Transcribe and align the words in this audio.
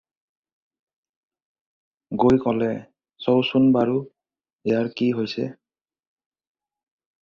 গৈ 2.25 2.41
ক'লে- 2.45 2.71
"চওঁচোন 3.27 3.65
বাৰু, 3.79 4.01
ইয়াৰ 4.01 4.93
কি 5.01 5.15
হৈছে।" 5.21 5.51